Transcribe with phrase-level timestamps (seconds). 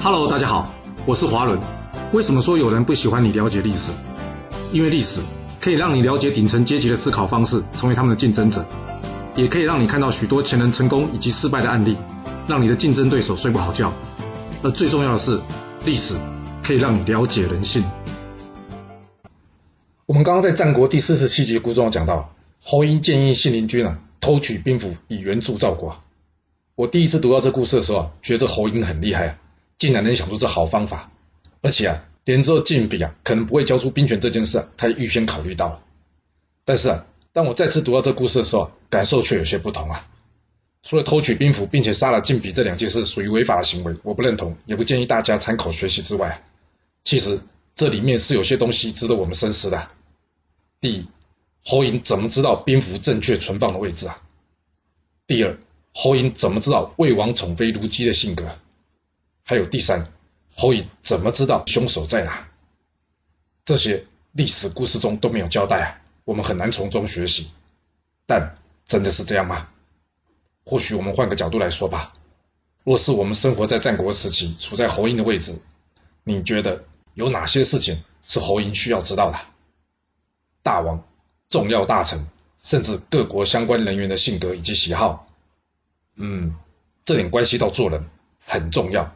[0.00, 0.72] Hello，大家好，
[1.06, 1.58] 我是华伦。
[2.12, 3.90] 为什么说有人不喜欢你了解历史？
[4.72, 5.20] 因为历史
[5.60, 8.64] 可以让你了解顶层阶级的思考方式，成为他们的竞争者，
[9.34, 11.96] 也可以让你看到许多前人成功以及失败的案例，
[12.46, 13.92] 让你的竞争对手睡不好觉。
[14.62, 15.40] 而最重要的是，
[15.84, 16.14] 历史
[16.62, 17.82] 可以让你了解人性。
[20.06, 26.00] 我们刚刚在战国第四十七集故事中讲到，侯婴建议信陵君啊偷取兵符以援助赵国。
[26.76, 29.34] 我第一次读到这故事的时候啊，觉得侯婴很厉害啊。
[29.78, 31.10] 竟然能想出这好方法，
[31.62, 35.80] 而且啊，连之后晋鄙啊可能不会交出兵权这件事啊，他也预先考虑到了。
[36.64, 40.06] 但是啊，当我再次读到这故事的时候，感受却有些不同啊。
[40.82, 46.42] 除了偷取兵符并且杀了晋鄙这两件事属于违法的行为，我不认同，也不建议大家参考学习之外，
[47.04, 47.38] 其实
[47.74, 49.88] 这里面是有些东西值得我们深思的。
[50.80, 51.06] 第一，
[51.64, 54.22] 侯嬴怎么知道兵符正确存放的位置啊？
[55.26, 55.58] 第二，
[55.92, 58.58] 侯嬴怎么知道魏王宠妃卢姬的性格？
[59.48, 60.12] 还有第三，
[60.54, 62.46] 侯乙怎么知道凶手在哪？
[63.64, 65.88] 这些历史故事中都没有交代啊，
[66.26, 67.50] 我们很难从中学习。
[68.26, 69.66] 但真的是这样吗？
[70.66, 72.12] 或许我们换个角度来说吧。
[72.84, 75.58] 若是我们生活在战国时期，处在侯颖的位置，
[76.24, 79.38] 你觉得有哪些事情是侯颖需要知道的？
[80.62, 81.02] 大王、
[81.48, 82.22] 重要大臣，
[82.62, 85.26] 甚至各国相关人员的性格以及喜好，
[86.16, 86.54] 嗯，
[87.06, 88.04] 这点关系到做人，
[88.44, 89.10] 很重要。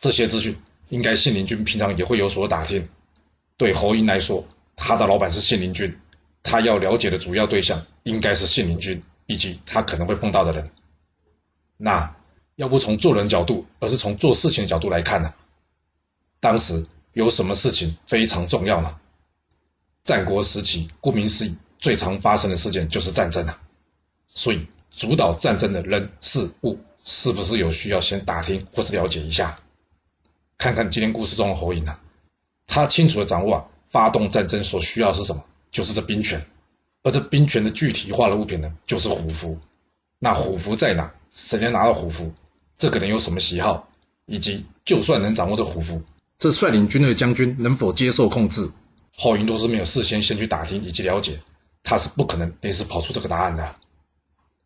[0.00, 0.56] 这些资讯
[0.88, 2.88] 应该信陵君平常也会有所打听。
[3.58, 5.94] 对侯婴来说，他的老板是信陵君，
[6.42, 10.70] 他要了解的主要对象应该是信陵君以及他可能会碰到的人。
[11.76, 12.16] 那
[12.56, 15.34] 要不从做人角度，而是从做事情的角度来看呢？
[16.40, 18.98] 当时有什么事情非常重要呢？
[20.02, 23.60] 战国时期，顾名思义，最常发生的事件就是战争啊。
[24.28, 29.60] 所以，主导战争的人事物，是不是有需要先打听或是了解一下？
[30.60, 31.98] 看看今天故事中的侯嬴啊，
[32.66, 36.44] 他清楚的掌握啊，发动战争所需要是什么，就是这兵权，
[37.02, 39.58] 而这兵权的具体化的物品呢，就是虎符。
[40.18, 41.14] 那虎符在哪？
[41.30, 42.34] 谁能拿到虎符？
[42.76, 43.88] 这个人有什么喜好？
[44.26, 46.02] 以及就算能掌握这虎符，
[46.36, 48.70] 这率领军队的将军能否接受控制？
[49.16, 51.40] 侯嬴都是没有事先先去打听以及了解，
[51.82, 53.76] 他是不可能临时跑出这个答案的。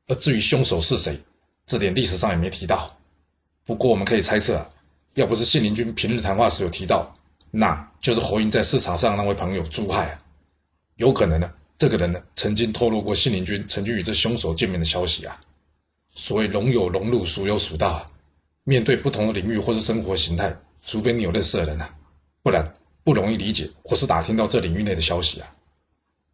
[0.08, 1.20] 而至于凶手是谁，
[1.64, 2.96] 这点历史上也没提到。
[3.64, 4.70] 不过我们可以猜测啊。
[5.14, 7.16] 要不是信陵君平日谈话时有提到，
[7.50, 10.22] 那就是侯嬴在市场上那位朋友朱亥啊，
[10.96, 15.40] 有可能呢，这个人呢曾经透露过信陵君曾经与这凶手见面的消息啊。
[16.12, 18.10] 所谓龙有龙路，鼠有鼠道啊，
[18.64, 21.94] 面对不同的领域或是生活形态，除非你有认识的人啊，
[22.42, 25.54] 不然不容易理解或是打听到这领域内的消息啊。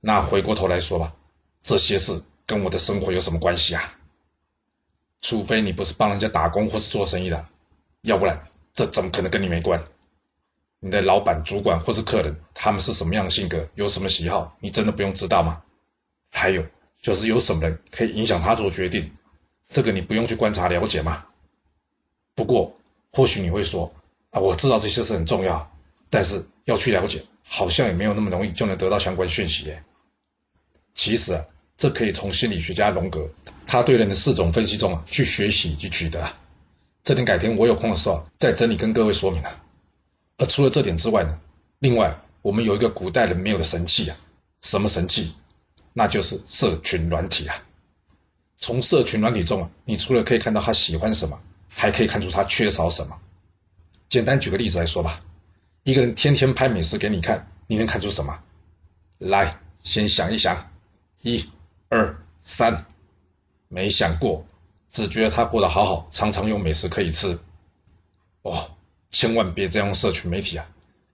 [0.00, 1.14] 那回过头来说吧，
[1.62, 3.94] 这些事跟我的生活有什么关系啊？
[5.20, 7.46] 除非你不是帮人家打工或是做生意的，
[8.00, 8.49] 要不然。
[8.72, 9.82] 这怎么可能跟你没关？
[10.78, 15.62] 你的老板、主管或是客人，他们是什么样的性格，有什么喜好，你真的不用知道吗？
[16.30, 16.64] 还有
[17.02, 19.12] 就是有什么人可以影响他做决定，
[19.68, 21.26] 这个你不用去观察了解吗？
[22.34, 22.74] 不过
[23.12, 23.92] 或许你会说
[24.30, 25.70] 啊，我知道这些事很重要，
[26.08, 29.84] 但是要去了解，好像也没有那么容易就能得到相关讯息耶。
[30.94, 31.44] 其实啊，
[31.76, 33.28] 这可以从心理学家荣格
[33.66, 36.24] 他对人的四种分析中啊去学习以及取得。
[37.10, 39.62] 这点改天我有空的时候再整理跟各位说明了。
[40.38, 41.40] 而除了这点之外呢，
[41.80, 44.16] 另外我们有一个古代人没有的神器啊，
[44.60, 45.32] 什么神器？
[45.92, 47.64] 那就是社群软体啊。
[48.58, 51.36] 从社群软体中啊，你除了可以看到他喜欢什么，
[51.68, 53.18] 还可以看出他缺少什么。
[54.08, 55.20] 简单举个例子来说吧，
[55.82, 58.38] 一个人天天拍美食给你看，你能看出什么？
[59.18, 60.70] 来，先想一想，
[61.22, 61.44] 一、
[61.88, 62.86] 二、三，
[63.66, 64.46] 没想过。
[64.90, 67.38] 只觉得他过得好好，常常有美食可以吃。
[68.42, 68.70] 哦，
[69.10, 70.66] 千万别这样用社群媒体啊，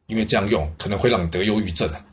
[0.06, 2.06] 因为这样用可能会让你得忧郁症啊。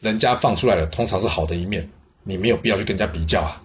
[0.00, 1.90] 人家放出来的通常是好的一面，
[2.22, 3.62] 你没有必要去跟人家比较啊。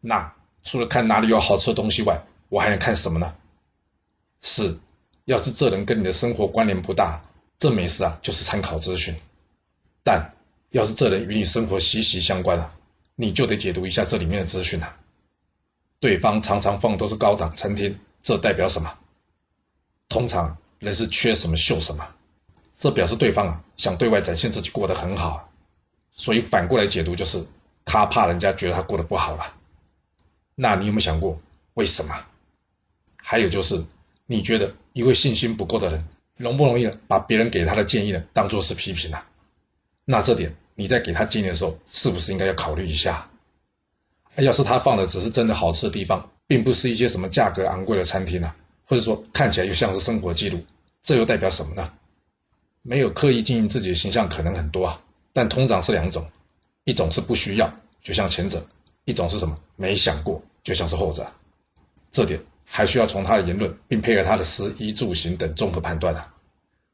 [0.00, 3.34] 那除了看哪里有好吃的东西外，我还能看什么呢？
[4.40, 4.78] 是，
[5.24, 7.22] 要是这人跟你的生活关联不大，
[7.58, 9.14] 这美食啊就是参考资讯；
[10.02, 10.34] 但
[10.70, 12.74] 要是这人与你生活息息相关啊，
[13.14, 14.96] 你就得解读一下这里面的资讯啊。
[16.00, 18.98] 对方常常放都是高档餐厅，这代表什么？
[20.08, 22.14] 通常人是缺什么秀什么，
[22.76, 25.52] 这表示对方啊想对外展现自己过得很好，
[26.10, 27.46] 所以反过来解读就是
[27.84, 29.54] 他怕人家觉得他过得不好了。
[30.54, 31.38] 那你有没有想过
[31.74, 32.14] 为什么？
[33.16, 33.84] 还有就是
[34.24, 39.18] 你觉得一位信心不够的人容不容易把别人给他的建议呢当做是批评呢？
[40.06, 43.29] 那这点你在给他建议的时候是不是应该要考虑一下？
[44.36, 48.56] 要是他放的只是真的好吃的地方，并不是一些什么价格昂贵的餐厅啊，
[48.86, 50.62] 或者说看起来又像是生活记录，
[51.02, 51.92] 这又代表什么呢？
[52.82, 56.26] 没有刻意经营自己的形象可能很多啊，但通常是两种，
[56.84, 57.70] 一种是不需要，
[58.02, 58.58] 就像前者；
[59.04, 59.58] 一种是什么？
[59.76, 61.26] 没想过，就像是后者。
[62.10, 66.32] 这点还需要从他的言论，并配合他的食衣住行等综合判断啊。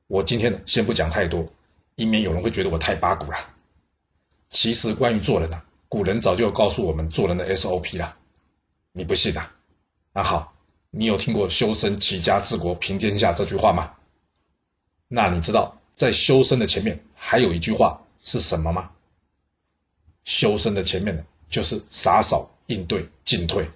[0.09, 1.47] 我今天呢，先不讲太多，
[1.95, 3.39] 以免有人会觉得我太八股了。
[4.51, 8.17] 其实关于做人啊，古人早就告诉我们做人的 SOP 了。
[8.93, 9.55] 你不信啊？
[10.13, 10.55] 那好，
[10.91, 13.95] 你有听过“修身齐家治国平天下”这句话吗？
[15.09, 18.91] 那你知道在修身的前面还有一句话是什么吗？
[20.25, 23.71] 修身的前面呢，就是洒扫、应对、进退。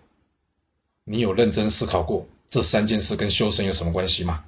[1.05, 4.45] 你有认真思考过这三件事跟修身有什么关系吗？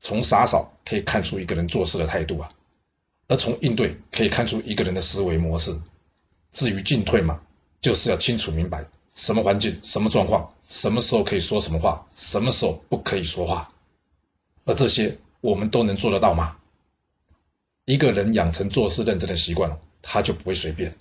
[0.00, 2.50] 从洒扫可以看出一个人做事的态度啊，
[3.28, 5.78] 而从应对可以看出一个人的思维模式。
[6.54, 7.38] 至于进退嘛，
[7.82, 8.82] 就是要清楚明白
[9.14, 13.70] 什么环境、什么状况、什么时候可以说什么话，什么时候不可以说话，
[14.64, 15.18] 而这些。
[15.40, 16.56] 我们都能做得到吗？
[17.84, 19.70] 一个人养成做事认真的习惯
[20.00, 20.96] 他就不会随便。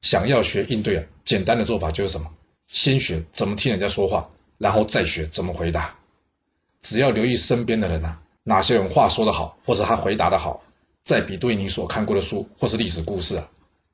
[0.00, 2.30] 想要学应对啊，简单的做法就是什么？
[2.66, 4.26] 先学怎么听人家说话，
[4.56, 5.94] 然后再学怎么回答。
[6.80, 10.62] 只要留意身边的人啊，哪些人话说得好，或者他回答的好，
[11.04, 13.46] 再比对你所看过的书或是历史故事啊，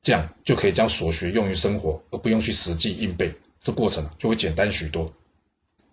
[0.04, 5.10] 这样就可以将所学用于生活，而不用去死记硬背，这过程就会简单许多。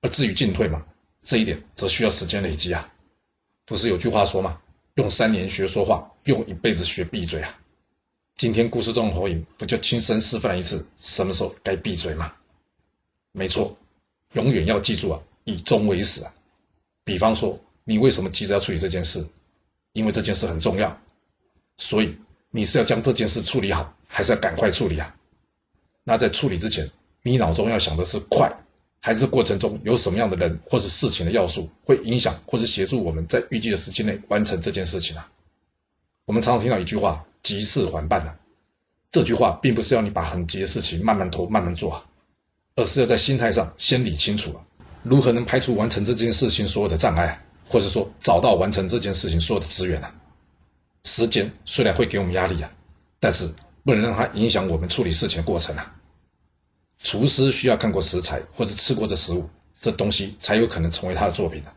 [0.01, 0.85] 而至于进退嘛，
[1.21, 2.93] 这一点则需要时间累积啊。
[3.65, 4.59] 不是有句话说吗？
[4.95, 7.57] 用三年学说话，用一辈子学闭嘴啊！
[8.35, 12.33] 今天故事中的侯影不就亲身示范了一次什么时候该闭嘴吗？
[13.31, 13.77] 没错，
[14.33, 16.33] 永远要记住啊，以终为始啊。
[17.05, 19.25] 比方说，你为什么急着要处理这件事？
[19.93, 21.01] 因为这件事很重要，
[21.77, 22.17] 所以
[22.49, 25.15] 你是要将这件事处理好，还是要赶快处理啊？
[26.03, 26.91] 那在处理之前，
[27.23, 28.51] 你脑中要想的是快。
[29.03, 35.27] 还是过程中有什么样的人或是事情的要素会影响或是协助我们在预计的时间内完成这件事情啊？
[36.25, 38.37] 我们常常听到一句话“急事缓办”啊，
[39.09, 42.05] 这句话并不是要你把很急的事情慢慢拖慢慢做啊，
[42.75, 44.61] 而是要在心态上先理清楚啊，
[45.01, 50.13] 如何能排除完成这件事情所有的障碍，或者说找到完成这件事情所有的资源啊。
[51.05, 52.71] 时间虽然会给我们压力啊，
[53.19, 53.51] 但是
[53.83, 55.95] 不能让它影响我们处理事情的过程啊。
[56.98, 59.50] 厨师需要看过食材或者吃过这食物，
[59.80, 61.74] 这东西才有可能成为他的作品啊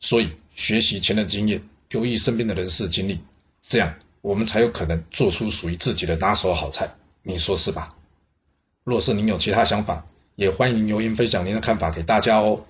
[0.00, 3.20] 所以，学习前人经验，留意身边的人事经历，
[3.62, 6.94] 这样我们才有可能做出属于自己的拿手好菜。
[7.22, 7.94] 你说是吧？
[8.84, 10.06] 若是您有其他想法，
[10.36, 12.60] 也欢迎留言分享您的看法给大家哦。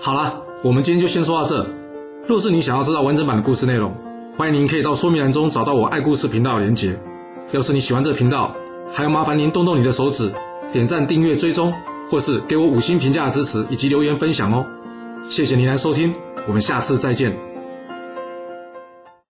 [0.00, 1.70] 好了，我们今天就先说到这。
[2.26, 3.96] 若是你想要知道完整版的故事内容，
[4.34, 6.98] 欢迎您可以到说明栏中找到我爱故事频道的连结。
[7.50, 8.56] 要是你喜欢这个频道，
[8.90, 10.32] 还要麻烦您动动你的手指，
[10.72, 11.74] 点赞、订阅、追踪，
[12.10, 14.64] 或是给我五星评价的支持，以及留言分享哦。
[15.22, 16.14] 谢谢您来收听，
[16.48, 17.51] 我们下次再见。